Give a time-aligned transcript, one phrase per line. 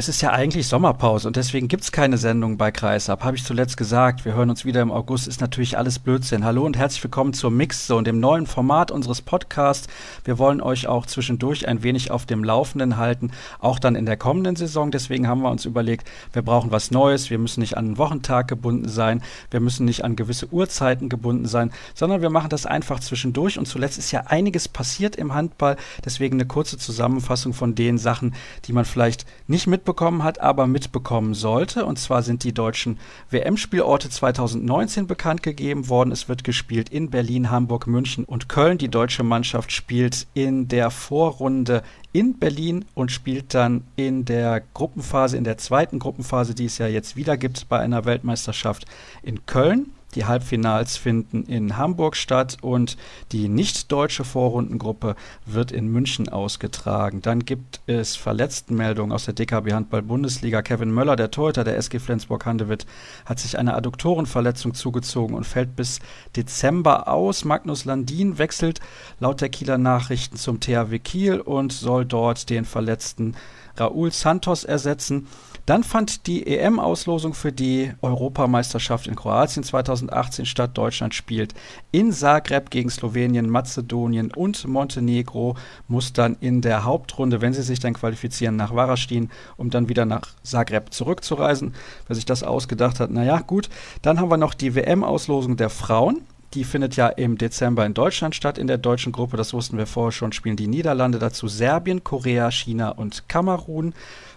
[0.00, 3.42] Es ist ja eigentlich Sommerpause und deswegen gibt es keine Sendung bei Kreisab, habe ich
[3.42, 4.24] zuletzt gesagt.
[4.24, 6.44] Wir hören uns wieder im August, ist natürlich alles Blödsinn.
[6.44, 9.88] Hallo und herzlich willkommen zur Mixzone, dem neuen Format unseres Podcasts.
[10.22, 14.16] Wir wollen euch auch zwischendurch ein wenig auf dem Laufenden halten, auch dann in der
[14.16, 14.92] kommenden Saison.
[14.92, 17.28] Deswegen haben wir uns überlegt, wir brauchen was Neues.
[17.28, 19.20] Wir müssen nicht an einen Wochentag gebunden sein,
[19.50, 23.58] wir müssen nicht an gewisse Uhrzeiten gebunden sein, sondern wir machen das einfach zwischendurch.
[23.58, 25.76] Und zuletzt ist ja einiges passiert im Handball.
[26.04, 28.36] Deswegen eine kurze Zusammenfassung von den Sachen,
[28.66, 31.86] die man vielleicht nicht mit mitbekommen hat, aber mitbekommen sollte.
[31.86, 32.98] Und zwar sind die deutschen
[33.30, 36.12] WM-Spielorte 2019 bekannt gegeben worden.
[36.12, 38.76] Es wird gespielt in Berlin, Hamburg, München und Köln.
[38.76, 45.38] Die deutsche Mannschaft spielt in der Vorrunde in Berlin und spielt dann in der Gruppenphase,
[45.38, 48.84] in der zweiten Gruppenphase, die es ja jetzt wieder gibt bei einer Weltmeisterschaft
[49.22, 49.86] in Köln.
[50.14, 52.96] Die Halbfinals finden in Hamburg statt und
[53.32, 57.20] die nicht-deutsche Vorrundengruppe wird in München ausgetragen.
[57.20, 60.62] Dann gibt es Verletztenmeldungen aus der DKB Handball Bundesliga.
[60.62, 62.86] Kevin Möller, der Torhüter der SG Flensburg-Handewitt,
[63.26, 66.00] hat sich eine Adduktorenverletzung zugezogen und fällt bis
[66.36, 67.44] Dezember aus.
[67.44, 68.80] Magnus Landin wechselt
[69.20, 73.34] laut der Kieler Nachrichten zum THW Kiel und soll dort den verletzten
[73.78, 75.26] Raúl Santos ersetzen.
[75.66, 80.70] Dann fand die EM-Auslosung für die Europameisterschaft in Kroatien 2018 statt.
[80.78, 81.52] Deutschland spielt
[81.92, 85.56] in Zagreb gegen Slowenien, Mazedonien und Montenegro,
[85.86, 90.06] muss dann in der Hauptrunde, wenn sie sich dann qualifizieren, nach Warastin, um dann wieder
[90.06, 91.74] nach Zagreb zurückzureisen.
[92.06, 93.68] Wer sich das ausgedacht hat, naja, gut.
[94.00, 96.22] Dann haben wir noch die WM-Auslosung der Frauen.
[96.54, 99.36] Die findet ja im Dezember in Deutschland statt, in der deutschen Gruppe.
[99.36, 100.32] Das wussten wir vorher schon.
[100.32, 103.92] Spielen die Niederlande dazu Serbien, Korea, China und Kamerun.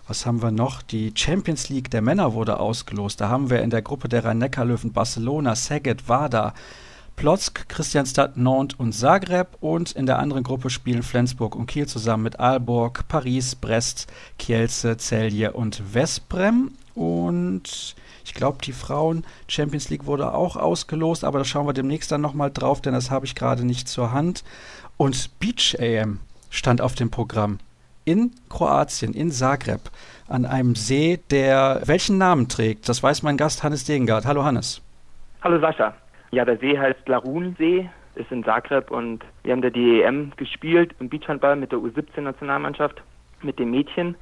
[0.08, 0.82] Was haben wir noch?
[0.82, 3.22] Die Champions League der Männer wurde ausgelost.
[3.22, 6.54] Da haben wir in der Gruppe der Rhein-Neckar-Löwen Barcelona, Szeged, Wada,
[7.16, 9.56] Plotzk, Christianstadt, Nantes und Zagreb.
[9.62, 14.98] Und in der anderen Gruppe spielen Flensburg und Kiel zusammen mit Aalborg, Paris, Brest, Kielce,
[14.98, 16.72] Celje und Vesprem.
[16.94, 17.96] Und
[18.32, 22.22] ich glaube, die Frauen Champions League wurde auch ausgelost, aber da schauen wir demnächst dann
[22.22, 24.46] nochmal drauf, denn das habe ich gerade nicht zur Hand.
[24.96, 27.60] Und Beach AM stand auf dem Programm
[28.06, 29.82] in Kroatien, in Zagreb,
[30.30, 32.88] an einem See, der welchen Namen trägt?
[32.88, 34.26] Das weiß mein Gast Hannes Degengard.
[34.26, 34.82] Hallo Hannes.
[35.44, 35.94] Hallo Sascha.
[36.32, 40.96] Ja, der See heißt Larun-See, ist in Zagreb und wir haben da die EM gespielt
[41.02, 43.02] im Beachhandball mit der U17-Nationalmannschaft,
[43.42, 44.16] mit den Mädchen.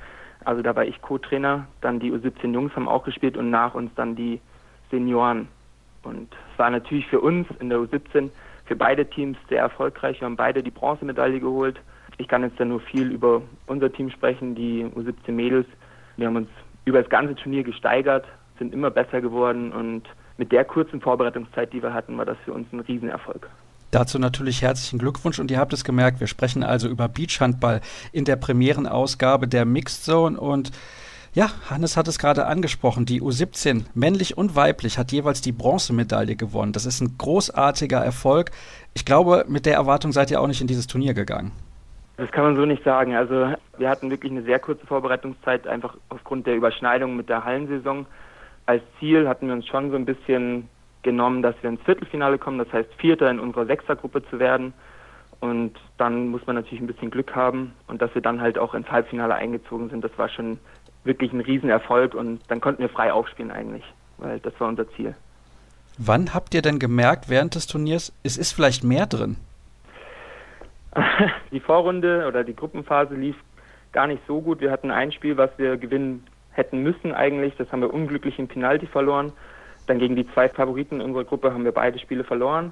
[0.49, 1.67] Also da war ich Co-Trainer.
[1.81, 4.41] Dann die U17-Jungs haben auch gespielt und nach uns dann die
[4.91, 5.47] Senioren.
[6.03, 8.29] Und es war natürlich für uns in der U17,
[8.65, 10.21] für beide Teams sehr erfolgreich.
[10.21, 11.79] Wir haben beide die Bronzemedaille geholt
[12.19, 15.65] ich kann jetzt da nur viel über unser Team sprechen, die U17 Mädels.
[16.17, 16.49] Wir haben uns
[16.83, 18.25] über das ganze Turnier gesteigert,
[18.59, 20.03] sind immer besser geworden und
[20.37, 23.49] mit der kurzen Vorbereitungszeit, die wir hatten, war das für uns ein Riesenerfolg.
[23.91, 28.25] Dazu natürlich herzlichen Glückwunsch und ihr habt es gemerkt, wir sprechen also über Beachhandball in
[28.25, 30.71] der Premierenausgabe der Mixed Zone und
[31.33, 36.35] ja, Hannes hat es gerade angesprochen, die U17, männlich und weiblich, hat jeweils die Bronzemedaille
[36.35, 36.73] gewonnen.
[36.73, 38.49] Das ist ein großartiger Erfolg.
[38.95, 41.51] Ich glaube, mit der Erwartung seid ihr auch nicht in dieses Turnier gegangen.
[42.17, 43.15] Das kann man so nicht sagen.
[43.15, 48.07] Also wir hatten wirklich eine sehr kurze Vorbereitungszeit, einfach aufgrund der Überschneidung mit der Hallensaison.
[48.65, 50.67] Als Ziel hatten wir uns schon so ein bisschen
[51.03, 54.73] genommen, dass wir ins Viertelfinale kommen, das heißt Vierter in unserer Sechsergruppe zu werden.
[55.39, 58.73] Und dann muss man natürlich ein bisschen Glück haben und dass wir dann halt auch
[58.73, 60.59] ins Halbfinale eingezogen sind, das war schon
[61.05, 63.83] wirklich ein Riesenerfolg und dann konnten wir frei aufspielen eigentlich,
[64.17, 65.15] weil das war unser Ziel.
[65.97, 69.37] Wann habt ihr denn gemerkt während des Turniers, es ist vielleicht mehr drin?
[71.51, 73.35] die Vorrunde oder die Gruppenphase lief
[73.91, 74.61] gar nicht so gut.
[74.61, 77.55] Wir hatten ein Spiel, was wir gewinnen hätten müssen eigentlich.
[77.57, 79.33] Das haben wir unglücklich im Penalty verloren.
[79.89, 82.71] Dann gegen die zwei Favoriten unserer Gruppe haben wir beide Spiele verloren.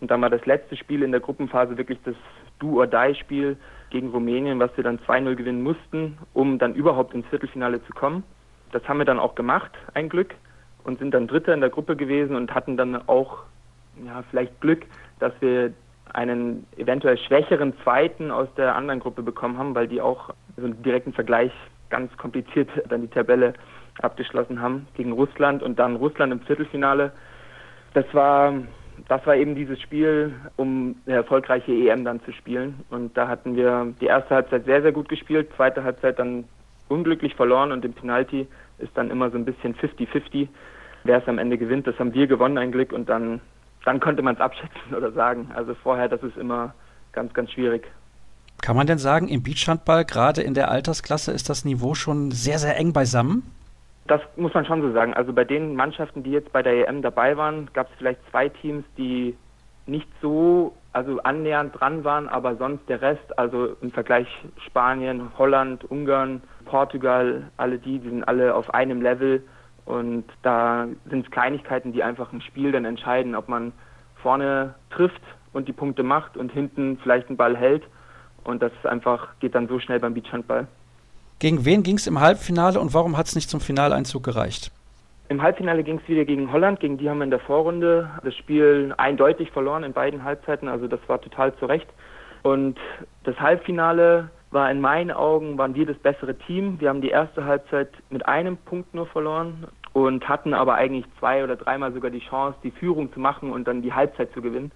[0.00, 2.14] Und dann war das letzte Spiel in der Gruppenphase wirklich das
[2.60, 3.56] Do-or-Die-Spiel
[3.90, 8.22] gegen Rumänien, was wir dann 2-0 gewinnen mussten, um dann überhaupt ins Viertelfinale zu kommen.
[8.70, 10.36] Das haben wir dann auch gemacht, ein Glück,
[10.84, 13.38] und sind dann Dritter in der Gruppe gewesen und hatten dann auch
[14.06, 14.86] ja, vielleicht Glück,
[15.18, 15.72] dass wir
[16.12, 20.80] einen eventuell schwächeren Zweiten aus der anderen Gruppe bekommen haben, weil die auch so einen
[20.84, 21.50] direkten Vergleich
[21.90, 23.54] ganz kompliziert dann die Tabelle
[24.00, 27.12] abgeschlossen haben gegen Russland und dann Russland im Viertelfinale.
[27.94, 28.54] Das war
[29.08, 32.80] das war eben dieses Spiel, um eine erfolgreiche EM dann zu spielen.
[32.90, 36.44] Und da hatten wir die erste Halbzeit sehr, sehr gut gespielt, zweite Halbzeit dann
[36.88, 38.46] unglücklich verloren und im Penalty
[38.78, 40.48] ist dann immer so ein bisschen 50-50,
[41.04, 41.86] wer es am Ende gewinnt.
[41.86, 43.40] Das haben wir gewonnen, ein Glück, und dann
[43.84, 45.50] dann könnte man es abschätzen oder sagen.
[45.54, 46.74] Also vorher, das ist immer
[47.12, 47.86] ganz, ganz schwierig.
[48.60, 52.58] Kann man denn sagen, im Beachhandball, gerade in der Altersklasse, ist das Niveau schon sehr,
[52.58, 53.42] sehr eng beisammen?
[54.12, 55.14] Das muss man schon so sagen.
[55.14, 58.50] Also bei den Mannschaften, die jetzt bei der EM dabei waren, gab es vielleicht zwei
[58.50, 59.34] Teams, die
[59.86, 64.28] nicht so, also annähernd dran waren, aber sonst der Rest, also im Vergleich
[64.66, 69.42] Spanien, Holland, Ungarn, Portugal, alle die, die sind alle auf einem Level
[69.86, 73.72] und da sind es Kleinigkeiten, die einfach ein Spiel dann entscheiden, ob man
[74.16, 75.22] vorne trifft
[75.54, 77.84] und die Punkte macht und hinten vielleicht einen Ball hält.
[78.44, 80.66] Und das einfach geht dann so schnell beim Beachhandball.
[81.42, 84.70] Gegen wen ging es im Halbfinale und warum hat es nicht zum Finaleinzug gereicht?
[85.28, 88.32] Im Halbfinale ging es wieder gegen Holland, gegen die haben wir in der Vorrunde das
[88.36, 91.88] Spiel eindeutig verloren in beiden Halbzeiten, also das war total zurecht.
[92.44, 92.78] Und
[93.24, 96.78] das Halbfinale war in meinen Augen, waren wir das bessere Team.
[96.78, 101.42] Wir haben die erste Halbzeit mit einem Punkt nur verloren und hatten aber eigentlich zwei
[101.42, 104.70] oder dreimal sogar die Chance, die Führung zu machen und dann die Halbzeit zu gewinnen.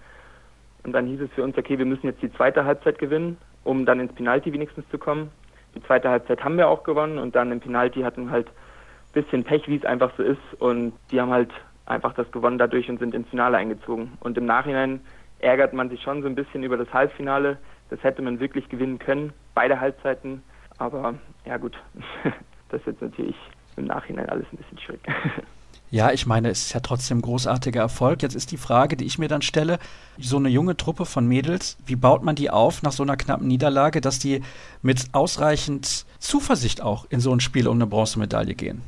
[0.83, 3.85] Und dann hieß es für uns, okay, wir müssen jetzt die zweite Halbzeit gewinnen, um
[3.85, 5.31] dann ins Penalty wenigstens zu kommen.
[5.77, 9.43] Die zweite Halbzeit haben wir auch gewonnen und dann im Penalty hatten halt ein bisschen
[9.43, 10.41] Pech, wie es einfach so ist.
[10.57, 11.51] Und die haben halt
[11.85, 14.13] einfach das gewonnen dadurch und sind ins Finale eingezogen.
[14.19, 15.01] Und im Nachhinein
[15.37, 17.59] ärgert man sich schon so ein bisschen über das Halbfinale.
[17.91, 20.41] Das hätte man wirklich gewinnen können, beide Halbzeiten.
[20.79, 21.13] Aber
[21.45, 21.77] ja gut,
[22.69, 23.37] das ist jetzt natürlich
[23.75, 25.01] im Nachhinein alles ein bisschen schwierig.
[25.89, 28.21] Ja, ich meine, es ist ja trotzdem ein großartiger Erfolg.
[28.21, 29.79] Jetzt ist die Frage, die ich mir dann stelle,
[30.17, 33.47] so eine junge Truppe von Mädels, wie baut man die auf nach so einer knappen
[33.47, 34.41] Niederlage, dass die
[34.81, 38.81] mit ausreichend Zuversicht auch in so ein Spiel um eine Bronzemedaille gehen?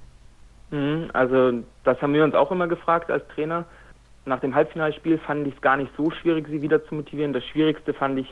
[0.72, 3.64] Mhm, also das haben wir uns auch immer gefragt als Trainer.
[4.26, 7.32] Nach dem Halbfinalspiel fand ich es gar nicht so schwierig, sie wieder zu motivieren.
[7.32, 8.28] Das Schwierigste fand ich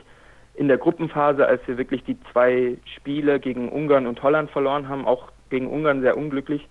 [0.56, 5.06] in der Gruppenphase, als wir wirklich die zwei Spiele gegen Ungarn und Holland verloren haben,
[5.06, 6.68] auch gegen Ungarn sehr unglücklich,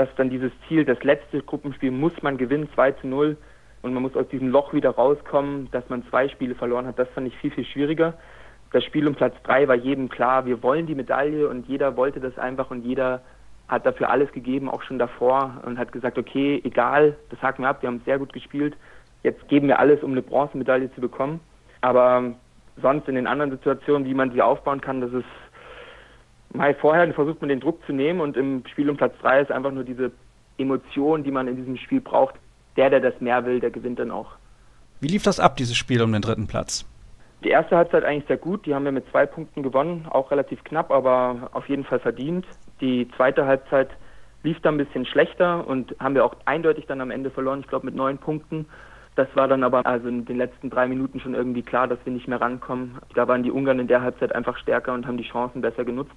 [0.00, 3.36] dass dann dieses Ziel, das letzte Gruppenspiel muss man gewinnen, 2 zu 0
[3.82, 7.08] und man muss aus diesem Loch wieder rauskommen, dass man zwei Spiele verloren hat, das
[7.10, 8.14] fand ich viel, viel schwieriger.
[8.72, 12.18] Das Spiel um Platz 3 war jedem klar, wir wollen die Medaille und jeder wollte
[12.18, 13.20] das einfach und jeder
[13.68, 17.68] hat dafür alles gegeben, auch schon davor und hat gesagt, okay, egal, das haken wir
[17.68, 18.78] ab, wir haben sehr gut gespielt,
[19.22, 21.40] jetzt geben wir alles, um eine Bronzemedaille zu bekommen.
[21.82, 22.36] Aber
[22.80, 25.26] sonst in den anderen Situationen, wie man sie aufbauen kann, das ist
[26.52, 29.52] mal vorher versucht man den Druck zu nehmen und im Spiel um Platz 3 ist
[29.52, 30.12] einfach nur diese
[30.58, 32.34] Emotion, die man in diesem Spiel braucht.
[32.76, 34.32] Der, der das mehr will, der gewinnt dann auch.
[35.00, 36.86] Wie lief das ab, dieses Spiel um den dritten Platz?
[37.42, 38.66] Die erste Halbzeit eigentlich sehr gut.
[38.66, 42.46] Die haben wir mit zwei Punkten gewonnen, auch relativ knapp, aber auf jeden Fall verdient.
[42.80, 43.88] Die zweite Halbzeit
[44.42, 47.60] lief dann ein bisschen schlechter und haben wir auch eindeutig dann am Ende verloren.
[47.60, 48.66] Ich glaube mit neun Punkten.
[49.16, 52.12] Das war dann aber also in den letzten drei Minuten schon irgendwie klar, dass wir
[52.12, 52.98] nicht mehr rankommen.
[53.14, 56.14] Da waren die Ungarn in der Halbzeit einfach stärker und haben die Chancen besser genutzt.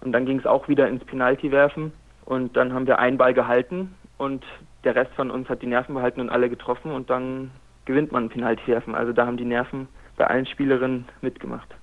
[0.00, 1.92] Und dann ging es auch wieder ins Penalty werfen
[2.24, 4.44] und dann haben wir einen Ball gehalten und
[4.84, 7.50] der Rest von uns hat die Nerven behalten und alle getroffen und dann
[7.84, 8.94] gewinnt man ein Penalty werfen.
[8.94, 11.74] Also da haben die Nerven bei allen Spielerinnen mitgemacht.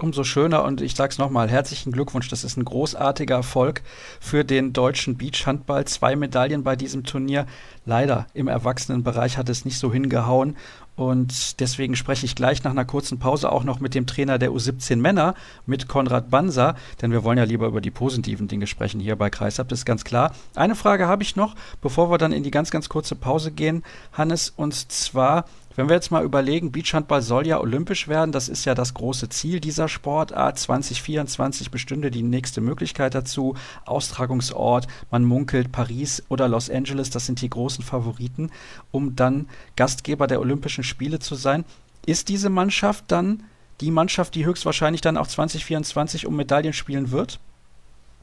[0.00, 2.28] Umso schöner und ich sage es nochmal, herzlichen Glückwunsch.
[2.28, 3.82] Das ist ein großartiger Erfolg
[4.20, 5.86] für den deutschen Beachhandball.
[5.86, 7.46] Zwei Medaillen bei diesem Turnier.
[7.84, 10.56] Leider im Erwachsenenbereich hat es nicht so hingehauen.
[10.94, 14.50] Und deswegen spreche ich gleich nach einer kurzen Pause auch noch mit dem Trainer der
[14.50, 15.34] U17 Männer,
[15.64, 19.30] mit Konrad Banser, denn wir wollen ja lieber über die positiven Dinge sprechen hier bei
[19.30, 20.32] Kreisab, das ist ganz klar.
[20.56, 23.84] Eine Frage habe ich noch, bevor wir dann in die ganz, ganz kurze Pause gehen,
[24.12, 25.44] Hannes, und zwar
[25.78, 29.28] wenn wir jetzt mal überlegen, Beachhandball soll ja olympisch werden, das ist ja das große
[29.28, 30.58] Ziel dieser Sportart.
[30.58, 33.54] 2024 bestünde die nächste Möglichkeit dazu.
[33.86, 38.50] Austragungsort, man munkelt Paris oder Los Angeles, das sind die großen Favoriten,
[38.90, 39.46] um dann
[39.76, 41.64] Gastgeber der Olympischen Spiele zu sein.
[42.06, 43.44] Ist diese Mannschaft dann
[43.80, 47.38] die Mannschaft, die höchstwahrscheinlich dann auch 2024 um Medaillen spielen wird?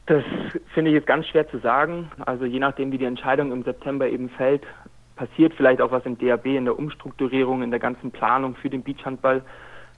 [0.07, 0.25] Das
[0.73, 2.11] finde ich jetzt ganz schwer zu sagen.
[2.25, 4.63] Also je nachdem, wie die Entscheidung im September eben fällt,
[5.15, 8.83] passiert vielleicht auch was im DAB, in der Umstrukturierung, in der ganzen Planung für den
[8.83, 9.43] Beachhandball.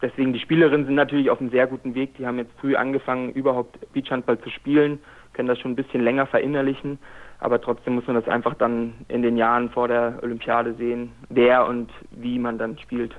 [0.02, 2.16] Deswegen die Spielerinnen sind natürlich auf einem sehr guten Weg.
[2.18, 5.00] Die haben jetzt früh angefangen, überhaupt Beachhandball zu spielen,
[5.34, 7.00] können das schon ein bisschen länger verinnerlichen.
[7.40, 11.68] Aber trotzdem muss man das einfach dann in den Jahren vor der Olympiade sehen, wer
[11.68, 13.16] und wie man dann spielt.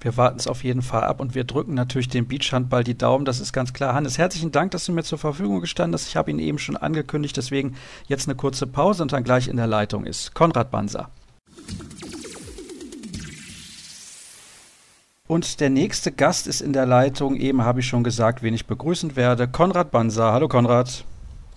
[0.00, 3.24] Wir warten es auf jeden Fall ab und wir drücken natürlich dem Beachhandball die Daumen,
[3.24, 3.94] das ist ganz klar.
[3.94, 6.06] Hannes, herzlichen Dank, dass du mir zur Verfügung gestanden hast.
[6.06, 7.76] Ich habe ihn eben schon angekündigt, deswegen
[8.06, 11.10] jetzt eine kurze Pause und dann gleich in der Leitung ist Konrad Banser.
[15.28, 18.66] Und der nächste Gast ist in der Leitung, eben habe ich schon gesagt, wen ich
[18.66, 20.32] begrüßen werde, Konrad Banser.
[20.32, 21.04] Hallo Konrad.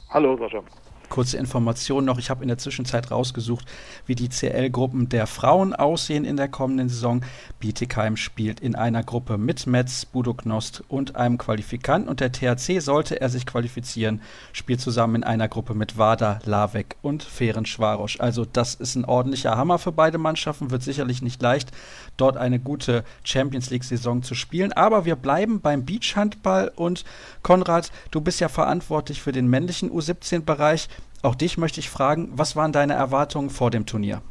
[0.09, 0.63] Hallo Sascha.
[1.09, 3.65] Kurze Information noch, ich habe in der Zwischenzeit rausgesucht,
[4.05, 7.21] wie die CL-Gruppen der Frauen aussehen in der kommenden Saison.
[7.59, 13.19] Bietigheim spielt in einer Gruppe mit Metz, Budoknost und einem Qualifikanten und der THC, sollte
[13.19, 14.21] er sich qualifizieren,
[14.53, 18.19] spielt zusammen in einer Gruppe mit Wada, Lavek und Ferencvaros.
[18.19, 21.71] Also das ist ein ordentlicher Hammer für beide Mannschaften, wird sicherlich nicht leicht,
[22.17, 24.73] dort eine gute Champions League-Saison zu spielen.
[24.73, 27.03] Aber wir bleiben beim Beachhandball und
[27.41, 30.89] Konrad, du bist ja verantwortlich für den männlichen U17-Bereich.
[31.21, 34.21] Auch dich möchte ich fragen, was waren deine Erwartungen vor dem Turnier?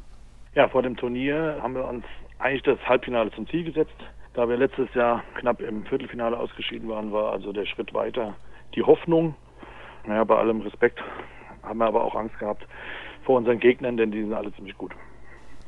[0.54, 2.04] Ja, vor dem Turnier haben wir uns
[2.38, 3.96] eigentlich das Halbfinale zum Ziel gesetzt.
[4.32, 8.34] Da wir letztes Jahr knapp im Viertelfinale ausgeschieden waren, war also der Schritt weiter
[8.74, 9.34] die Hoffnung.
[10.06, 10.98] Naja, bei allem Respekt
[11.62, 12.66] haben wir aber auch Angst gehabt
[13.24, 14.92] vor unseren Gegnern, denn die sind alle ziemlich gut.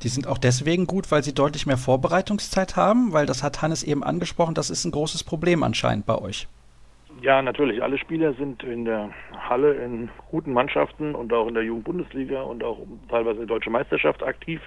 [0.03, 3.83] Die sind auch deswegen gut, weil sie deutlich mehr Vorbereitungszeit haben, weil das hat Hannes
[3.83, 6.49] eben angesprochen, das ist ein großes Problem anscheinend bei euch.
[7.23, 7.83] Ja, natürlich.
[7.83, 12.65] Alle Spieler sind in der Halle in guten Mannschaften und auch in der Jugendbundesliga und
[12.65, 12.79] auch
[13.11, 14.63] teilweise in der deutschen Meisterschaft aktiv.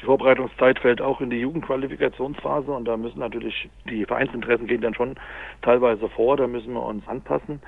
[0.00, 4.94] Die Vorbereitungszeit fällt auch in die Jugendqualifikationsphase und da müssen natürlich die Vereinsinteressen gehen dann
[4.94, 5.16] schon
[5.62, 7.60] teilweise vor, da müssen wir uns anpassen.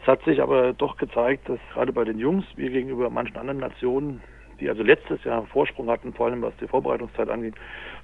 [0.00, 3.60] Es hat sich aber doch gezeigt, dass gerade bei den Jungs, wir gegenüber manchen anderen
[3.60, 4.22] Nationen,
[4.58, 7.54] die also letztes Jahr Vorsprung hatten, vor allem was die Vorbereitungszeit angeht,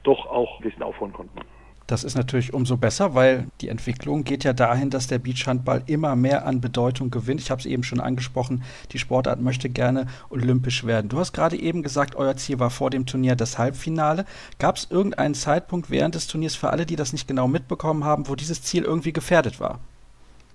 [0.03, 1.41] doch auch ein bisschen aufholen konnten.
[1.87, 6.17] Das ist natürlich umso besser, weil die Entwicklung geht ja dahin, dass der Beachhandball immer
[6.17, 7.41] mehr an Bedeutung gewinnt.
[7.41, 8.63] Ich habe es eben schon angesprochen,
[8.93, 11.11] die Sportart möchte gerne olympisch werden.
[11.11, 14.25] Du hast gerade eben gesagt, euer Ziel war vor dem Turnier das Halbfinale.
[14.59, 18.29] Gab es irgendeinen Zeitpunkt während des Turniers für alle, die das nicht genau mitbekommen haben,
[18.29, 19.79] wo dieses Ziel irgendwie gefährdet war?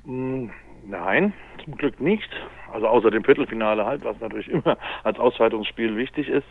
[0.05, 0.49] Hm,
[0.87, 1.33] nein,
[1.63, 2.29] zum Glück nicht.
[2.71, 6.47] Also außer dem Viertelfinale halt, was natürlich immer als Ausweitungsspiel wichtig ist.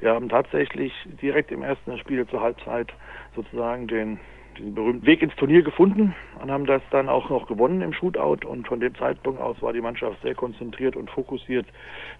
[0.00, 2.92] Wir haben tatsächlich direkt im ersten Spiel zur Halbzeit
[3.34, 4.20] sozusagen den,
[4.58, 8.46] den berühmten Weg ins Turnier gefunden und haben das dann auch noch gewonnen im Shootout.
[8.46, 11.66] Und von dem Zeitpunkt aus war die Mannschaft sehr konzentriert und fokussiert,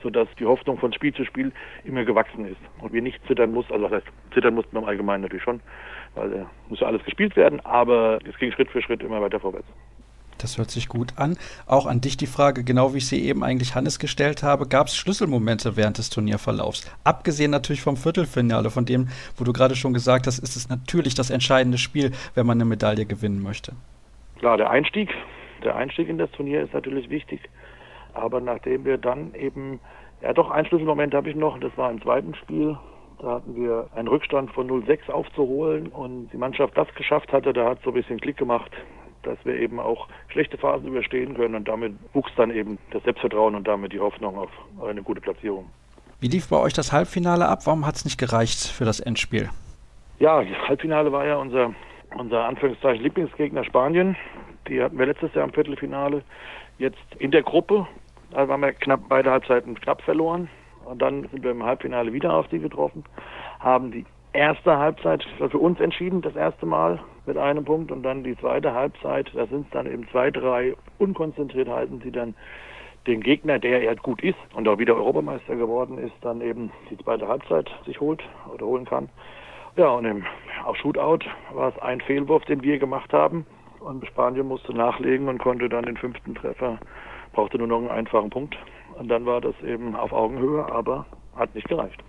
[0.03, 1.53] sodass die Hoffnung von Spiel zu Spiel
[1.85, 2.61] immer gewachsen ist.
[2.81, 5.61] Und wir nicht zittern mussten, also was heißt, zittern mussten wir im Allgemeinen natürlich schon,
[6.15, 9.41] weil äh, muss ja alles gespielt werden, aber es ging Schritt für Schritt immer weiter
[9.41, 9.69] vorwärts.
[10.43, 11.37] Das hört sich gut an.
[11.67, 14.89] Auch an dich die Frage, genau wie ich sie eben eigentlich Hannes gestellt habe, gab
[14.89, 16.91] es Schlüsselmomente während des Turnierverlaufs?
[17.05, 21.15] Abgesehen natürlich vom Viertelfinale, von dem, wo du gerade schon gesagt hast, ist es natürlich
[21.15, 23.73] das entscheidende Spiel, wenn man eine Medaille gewinnen möchte.
[24.41, 25.11] Klar, der Einstieg,
[25.63, 27.49] der Einstieg in das Turnier ist natürlich wichtig.
[28.13, 29.79] Aber nachdem wir dann eben,
[30.23, 32.77] ja doch, ein Schlüsselmoment habe ich noch, das war im zweiten Spiel,
[33.21, 37.71] da hatten wir einen Rückstand von 0-6 aufzuholen und die Mannschaft das geschafft hatte, da
[37.71, 38.73] hat so ein bisschen Klick gemacht
[39.23, 43.55] dass wir eben auch schlechte Phasen überstehen können und damit wuchs dann eben das Selbstvertrauen
[43.55, 44.51] und damit die Hoffnung auf
[44.85, 45.67] eine gute Platzierung.
[46.21, 47.61] Wie lief bei euch das Halbfinale ab?
[47.65, 49.51] Warum hat es nicht gereicht für das Endspiel?
[50.19, 51.75] Ja, das Halbfinale war ja unser,
[52.17, 54.17] unser Anführungszeichen Lieblingsgegner Spanien.
[54.69, 56.23] Die hatten wir letztes Jahr im Viertelfinale.
[56.79, 57.89] Jetzt in der Gruppe,
[58.31, 60.49] da waren wir knapp beide Halbzeiten knapp verloren.
[60.85, 63.05] Und dann sind wir im Halbfinale wieder auf die getroffen,
[63.61, 68.25] haben die erste Halbzeit für uns entschieden, das erste Mal mit einem Punkt und dann
[68.25, 72.35] die zweite Halbzeit, da sind es dann eben zwei, drei unkonzentriert halten sie dann
[73.07, 76.99] den Gegner, der halt gut ist und auch wieder Europameister geworden ist, dann eben die
[76.99, 79.09] zweite Halbzeit sich holt oder holen kann.
[79.77, 80.25] Ja, und im
[80.65, 83.47] auf Shootout war es ein Fehlwurf, den wir gemacht haben
[83.81, 86.79] und Spanien musste nachlegen und konnte dann den fünften Treffer,
[87.33, 88.57] brauchte nur noch einen einfachen Punkt
[88.99, 92.03] und dann war das eben auf Augenhöhe, aber hat nicht gereicht.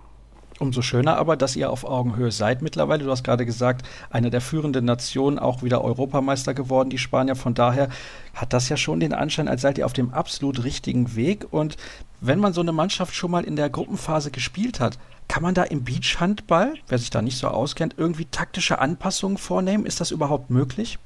[0.60, 3.04] Umso schöner aber, dass ihr auf Augenhöhe seid mittlerweile.
[3.04, 7.34] Du hast gerade gesagt, eine der führenden Nationen, auch wieder Europameister geworden, die Spanier.
[7.34, 7.88] Von daher
[8.34, 11.46] hat das ja schon den Anschein, als seid ihr auf dem absolut richtigen Weg.
[11.50, 11.76] Und
[12.20, 15.64] wenn man so eine Mannschaft schon mal in der Gruppenphase gespielt hat, kann man da
[15.64, 19.86] im Beachhandball, wer sich da nicht so auskennt, irgendwie taktische Anpassungen vornehmen?
[19.86, 20.98] Ist das überhaupt möglich?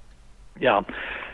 [0.60, 0.84] Ja,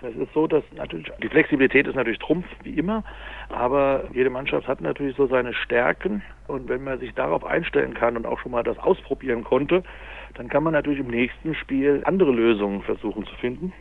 [0.05, 3.03] es ist so, dass natürlich die Flexibilität ist natürlich Trumpf wie immer,
[3.49, 8.17] aber jede Mannschaft hat natürlich so seine Stärken und wenn man sich darauf einstellen kann
[8.17, 9.83] und auch schon mal das ausprobieren konnte,
[10.35, 13.73] dann kann man natürlich im nächsten Spiel andere Lösungen versuchen zu finden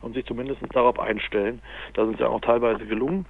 [0.00, 1.60] und sich zumindest darauf einstellen.
[1.94, 3.26] Das ist ja auch teilweise gelungen.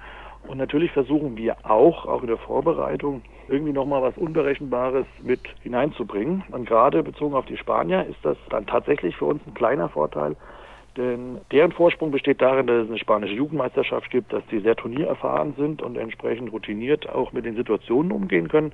[0.48, 6.42] Und natürlich versuchen wir auch, auch in der Vorbereitung, irgendwie nochmal was Unberechenbares mit hineinzubringen.
[6.50, 10.36] Und gerade bezogen auf die Spanier ist das dann tatsächlich für uns ein kleiner Vorteil,
[10.96, 15.54] denn deren Vorsprung besteht darin, dass es eine spanische Jugendmeisterschaft gibt, dass die sehr turniererfahren
[15.56, 18.72] sind und entsprechend routiniert auch mit den Situationen umgehen können.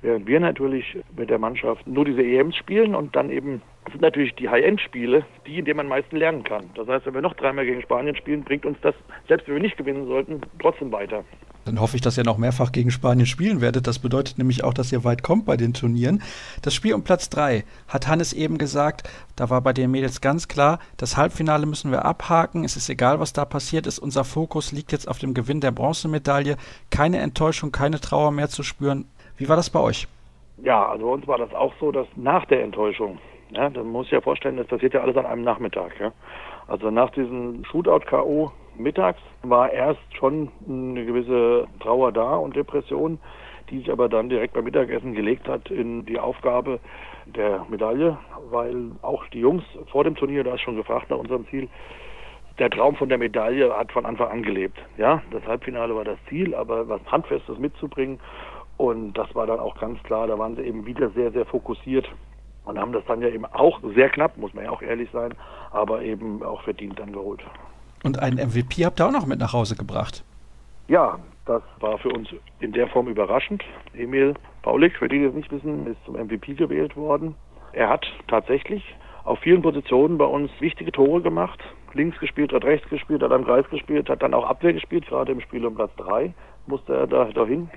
[0.00, 4.34] Während wir natürlich mit der Mannschaft nur diese EMs spielen und dann eben sind natürlich
[4.36, 6.70] die High-End-Spiele, die, in denen man am meisten lernen kann.
[6.74, 8.94] Das heißt, wenn wir noch dreimal gegen Spanien spielen, bringt uns das,
[9.26, 11.24] selbst wenn wir nicht gewinnen sollten, trotzdem weiter.
[11.68, 13.86] Dann hoffe ich, dass ihr noch mehrfach gegen Spanien spielen werdet.
[13.86, 16.22] Das bedeutet nämlich auch, dass ihr weit kommt bei den Turnieren.
[16.62, 19.06] Das Spiel um Platz 3 hat Hannes eben gesagt,
[19.36, 22.64] da war bei den Mädels ganz klar, das Halbfinale müssen wir abhaken.
[22.64, 23.98] Es ist egal, was da passiert ist.
[23.98, 26.56] Unser Fokus liegt jetzt auf dem Gewinn der Bronzemedaille.
[26.90, 29.04] Keine Enttäuschung, keine Trauer mehr zu spüren.
[29.36, 30.08] Wie war das bei euch?
[30.62, 33.18] Ja, also bei uns war das auch so, dass nach der Enttäuschung,
[33.50, 36.00] ja, dann muss ich ja vorstellen, das passiert ja alles an einem Nachmittag.
[36.00, 36.12] Ja.
[36.66, 43.18] Also nach diesem Shootout-K.O mittags war erst schon eine gewisse Trauer da und Depression,
[43.70, 46.80] die sich aber dann direkt beim Mittagessen gelegt hat in die Aufgabe
[47.26, 48.16] der Medaille,
[48.50, 51.68] weil auch die Jungs vor dem Turnier, da ist schon gefragt nach unserem Ziel,
[52.58, 54.78] der Traum von der Medaille hat von Anfang an gelebt.
[54.96, 58.18] Ja, das Halbfinale war das Ziel, aber was Handfestes mitzubringen
[58.78, 62.08] und das war dann auch ganz klar, da waren sie eben wieder sehr, sehr fokussiert
[62.64, 65.34] Und haben das dann ja eben auch sehr knapp, muss man ja auch ehrlich sein,
[65.70, 67.42] aber eben auch verdient dann geholt.
[68.04, 70.24] Und einen MVP habt ihr auch noch mit nach Hause gebracht.
[70.88, 72.28] Ja, das war für uns
[72.60, 73.64] in der Form überraschend.
[73.94, 77.34] Emil Paulik, für die, die es nicht wissen, ist zum MVP gewählt worden.
[77.72, 78.82] Er hat tatsächlich
[79.24, 81.60] auf vielen Positionen bei uns wichtige Tore gemacht.
[81.94, 85.32] Links gespielt, hat rechts gespielt, hat am Kreis gespielt, hat dann auch Abwehr gespielt, gerade
[85.32, 86.32] im Spiel um Platz 3
[86.66, 87.70] musste er da dahin.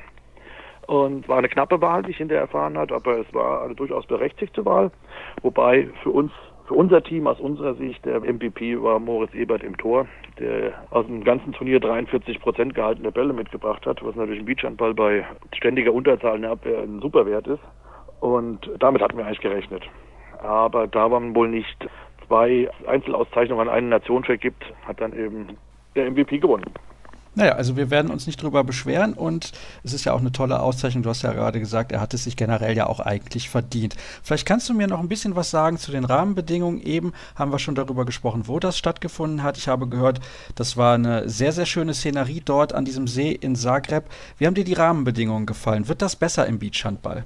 [0.87, 4.05] Und war eine knappe Wahl, die ich hinterher erfahren hat, aber es war eine durchaus
[4.05, 4.91] berechtigte Wahl.
[5.41, 6.31] Wobei für uns
[6.71, 10.07] für unser Team aus unserer Sicht der MVP war Moritz Ebert im Tor,
[10.39, 14.93] der aus dem ganzen Turnier 43 Prozent gehaltene Bälle mitgebracht hat, was natürlich im Beachhandball
[14.93, 17.59] bei ständiger Unterzahl in der Abwehr ein Superwert ist.
[18.21, 19.83] Und damit hatten wir eigentlich gerechnet.
[20.41, 21.89] Aber da man wohl nicht
[22.25, 25.57] zwei Einzelauszeichnungen an eine Nation vergibt, hat dann eben
[25.97, 26.71] der MVP gewonnen.
[27.33, 30.59] Naja, also wir werden uns nicht drüber beschweren und es ist ja auch eine tolle
[30.59, 31.03] Auszeichnung.
[31.03, 33.95] Du hast ja gerade gesagt, er hat es sich generell ja auch eigentlich verdient.
[34.21, 36.81] Vielleicht kannst du mir noch ein bisschen was sagen zu den Rahmenbedingungen.
[36.81, 39.57] Eben haben wir schon darüber gesprochen, wo das stattgefunden hat.
[39.57, 40.19] Ich habe gehört,
[40.55, 44.09] das war eine sehr, sehr schöne Szenerie dort an diesem See in Zagreb.
[44.37, 45.87] Wie haben dir die Rahmenbedingungen gefallen?
[45.87, 47.23] Wird das besser im Beachhandball?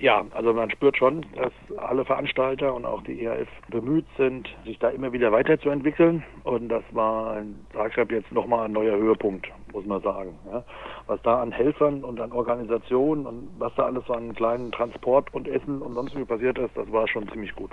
[0.00, 4.78] Ja, also man spürt schon, dass alle Veranstalter und auch die ERF bemüht sind, sich
[4.78, 6.22] da immer wieder weiterzuentwickeln.
[6.44, 10.38] Und das war in Zagreb jetzt nochmal ein neuer Höhepunkt, muss man sagen.
[10.52, 10.62] Ja.
[11.08, 15.48] Was da an Helfern und an Organisationen und was da alles an kleinen Transport und
[15.48, 17.72] Essen und sonst wie passiert ist, das war schon ziemlich gut.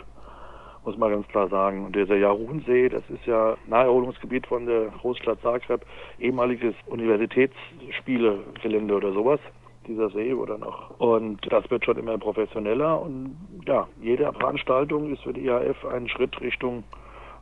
[0.83, 1.85] Muss man ganz klar sagen.
[1.85, 5.85] Und dieser Jarunsee, das ist ja Naherholungsgebiet von der Großstadt Zagreb,
[6.17, 9.39] ehemaliges Universitätsspielegelände oder sowas
[9.87, 10.99] dieser See oder noch.
[10.99, 16.07] Und das wird schon immer professioneller und ja, jede Veranstaltung ist für die IAF ein
[16.09, 16.83] Schritt Richtung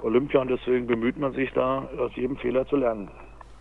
[0.01, 3.09] Olympia und deswegen bemüht man sich da, aus jedem Fehler zu lernen.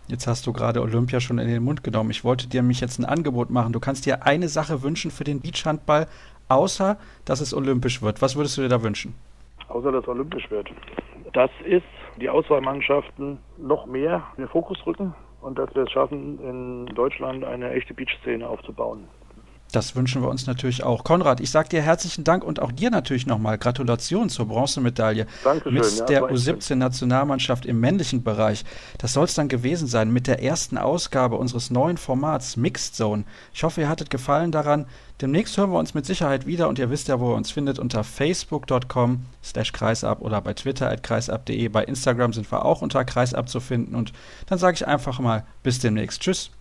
[0.07, 2.11] Jetzt hast du gerade Olympia schon in den Mund genommen.
[2.11, 3.71] Ich wollte dir mich jetzt ein Angebot machen.
[3.71, 6.07] Du kannst dir eine Sache wünschen für den Beachhandball,
[6.49, 8.21] außer dass es olympisch wird.
[8.21, 9.15] Was würdest du dir da wünschen?
[9.69, 10.69] Außer dass es olympisch wird.
[11.31, 11.83] Das ist
[12.17, 17.43] die Auswahlmannschaften noch mehr in den Fokus rücken und dass wir es schaffen, in Deutschland
[17.43, 19.07] eine echte Beach-Szene aufzubauen.
[19.73, 21.03] Das wünschen wir uns natürlich auch.
[21.03, 25.73] Konrad, ich sage dir herzlichen Dank und auch dir natürlich nochmal Gratulation zur Bronzemedaille Dankeschön,
[25.73, 28.65] mit ja, der U17-Nationalmannschaft im männlichen Bereich.
[28.99, 33.23] Das soll es dann gewesen sein mit der ersten Ausgabe unseres neuen Formats Mixed Zone.
[33.51, 34.85] Ich hoffe, ihr hattet Gefallen daran.
[35.21, 37.79] Demnächst hören wir uns mit Sicherheit wieder und ihr wisst ja, wo ihr uns findet
[37.79, 41.67] unter facebook.com slash kreisab oder bei twitter at kreisab.de.
[41.69, 44.13] Bei Instagram sind wir auch unter kreisab zu finden und
[44.45, 46.21] dann sage ich einfach mal bis demnächst.
[46.21, 46.51] Tschüss.